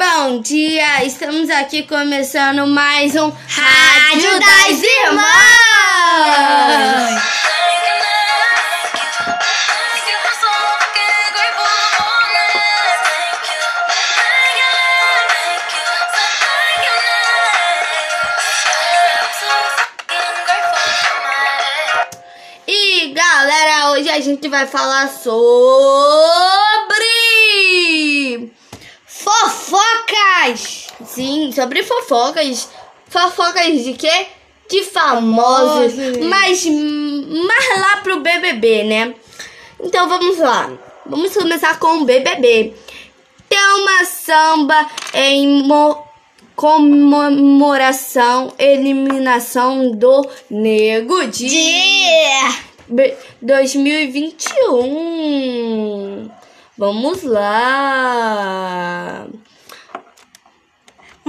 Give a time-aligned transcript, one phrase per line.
[0.00, 1.04] bom dia!
[1.04, 5.20] Estamos aqui começando mais um Rádio das Irmãs!
[22.66, 26.69] E galera, hoje a gente vai falar sobre
[30.56, 30.86] Fofocas!
[31.06, 32.68] Sim, sobre fofocas.
[33.08, 34.26] Fofocas de quê?
[34.68, 35.92] De famosos.
[35.94, 36.26] Famosos.
[36.26, 39.14] Mas mais lá pro BBB, né?
[39.82, 40.70] Então vamos lá.
[41.06, 42.74] Vamos começar com o BBB.
[43.48, 46.04] Thelma Samba em mo-
[46.54, 51.48] comemoração, eliminação do Nego Di.
[52.88, 56.30] B- 2021.
[56.78, 59.26] Vamos lá.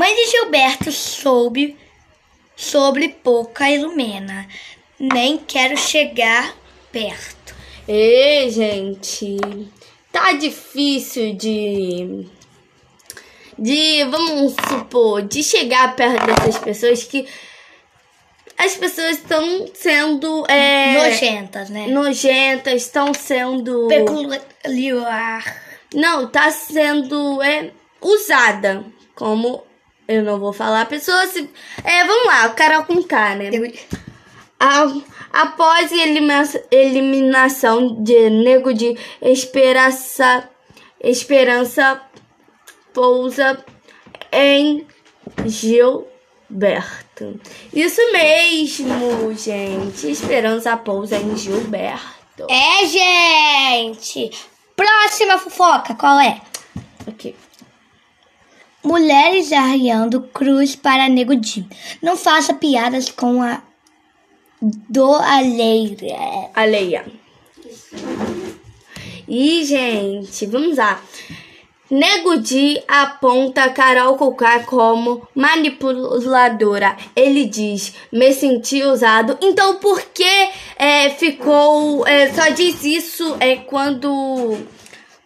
[0.02, 1.78] Mãe de Gilberto soube
[2.56, 4.48] sobre pouca ilumina.
[5.00, 6.56] Nem quero chegar
[6.92, 7.54] perto.
[7.88, 9.38] Ei, gente,
[10.12, 12.26] tá difícil de.
[13.56, 17.28] De, vamos supor, de chegar perto dessas pessoas que
[18.58, 20.44] as pessoas estão sendo.
[20.50, 21.86] É, Nojentas, né?
[21.86, 23.88] Nojentas, estão sendo.
[23.88, 25.62] Peculiar.
[25.94, 27.70] Não, tá sendo é,
[28.02, 28.84] usada.
[29.14, 29.70] Como
[30.08, 31.26] eu não vou falar a pessoa.
[31.28, 31.50] Se,
[31.84, 33.50] é, vamos lá, o Carol com K, né?
[34.60, 34.94] A-
[35.34, 40.48] após elimina- eliminação de Nego de Esperança,
[41.04, 42.02] Esperança
[42.94, 43.64] pousa
[44.32, 44.86] em
[45.46, 47.40] Gilberto.
[47.74, 50.10] Isso mesmo, gente.
[50.12, 52.46] Esperança pousa em Gilberto.
[52.50, 54.32] É, gente!
[54.76, 56.42] Próxima fofoca, qual é?
[57.08, 57.36] Ok.
[58.84, 61.66] Mulheres arriando cruz para Nego Di.
[62.02, 63.62] Não faça piadas com a
[64.62, 65.14] do.
[66.56, 67.06] Aleia.
[69.28, 71.00] E, gente, vamos lá.
[71.92, 76.96] Nego Di aponta Carol Conká como manipuladora.
[77.16, 79.38] Ele diz: Me senti usado.
[79.42, 82.08] Então, por que é, ficou.
[82.08, 84.58] é, só diz isso é quando.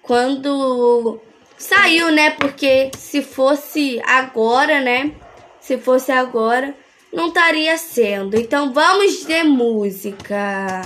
[0.01, 1.19] Quando
[1.57, 2.31] saiu, né?
[2.31, 5.11] Porque se fosse agora, né?
[5.59, 6.75] Se fosse agora,
[7.11, 8.35] não estaria sendo.
[8.37, 10.81] Então, vamos de música.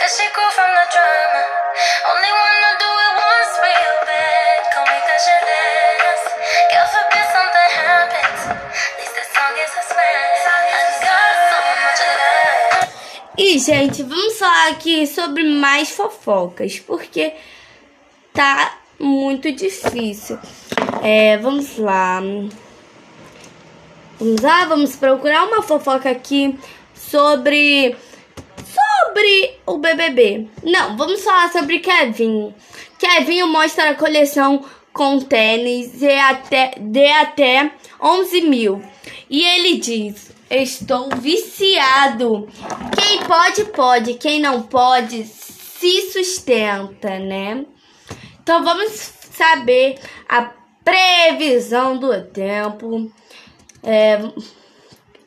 [0.00, 1.42] Cause she grew from the drama.
[2.10, 2.89] Only wanna do
[13.42, 17.32] E, gente, vamos falar aqui sobre mais fofocas, porque
[18.34, 20.38] tá muito difícil.
[21.02, 22.20] É, vamos lá.
[24.18, 26.54] Vamos lá, vamos procurar uma fofoca aqui
[26.94, 27.96] sobre.
[28.58, 30.46] Sobre o BBB.
[30.62, 32.54] Não, vamos falar sobre Kevin.
[32.98, 34.62] Kevin mostra a coleção
[34.92, 37.70] com tênis de até, de até
[38.02, 38.82] 11 mil.
[39.30, 42.48] E ele diz: Estou viciado.
[42.98, 44.14] Quem pode, pode.
[44.14, 47.64] Quem não pode, se sustenta, né?
[48.42, 50.52] Então vamos saber a
[50.84, 53.12] previsão do tempo.
[53.82, 54.18] É,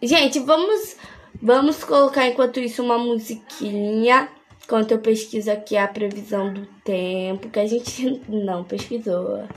[0.02, 0.98] gente, vamos
[1.42, 4.30] vamos colocar enquanto isso uma musiquinha.
[4.66, 9.48] Enquanto eu pesquiso aqui a previsão do tempo, que a gente não pesquisou.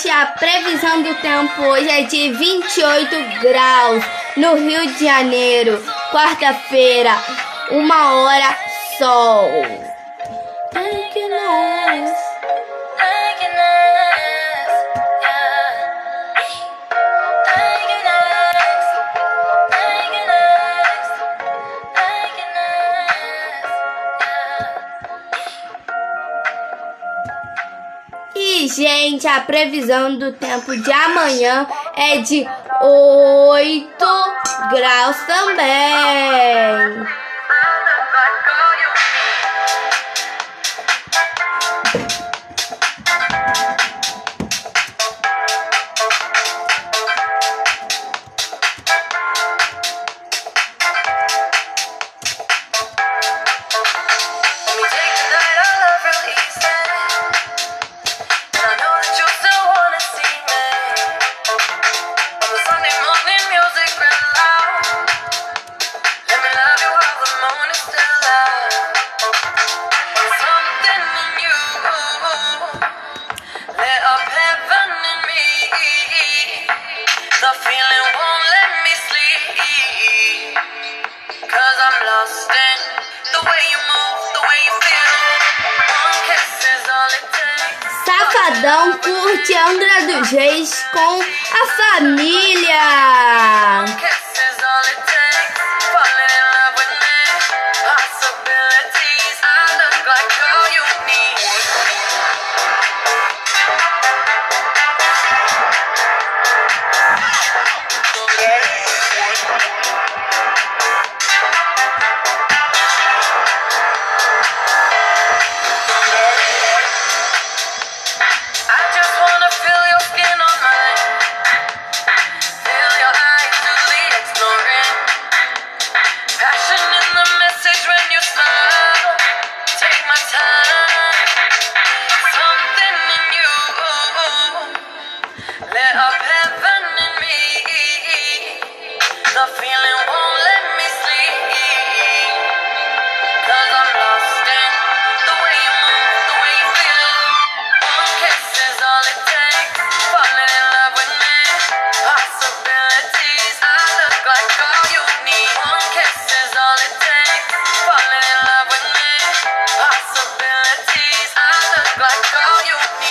[0.00, 4.04] Gente, a previsão do tempo hoje é de 28 graus
[4.36, 5.82] no Rio de Janeiro.
[6.10, 7.12] Quarta-feira,
[7.70, 8.56] uma hora
[8.98, 9.50] sol.
[29.20, 32.46] gente, a previsão do tempo de amanhã é de
[32.80, 33.86] 8
[34.70, 37.06] graus também.
[88.04, 92.80] Safadão curte Andra dos Reis com a família.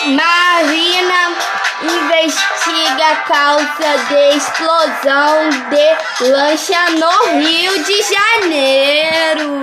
[0.09, 1.37] Marina
[1.83, 9.59] investiga a causa de explosão de lancha no Rio de Janeiro.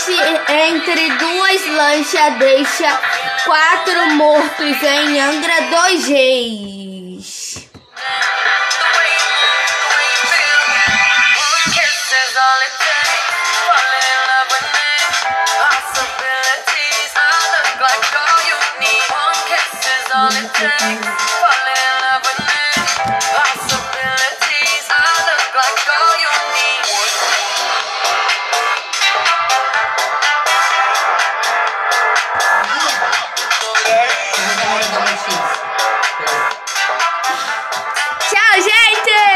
[0.00, 0.12] morte
[0.48, 3.00] entre duas lanchas deixa
[3.44, 7.50] quatro mortos em Angra dois Reis.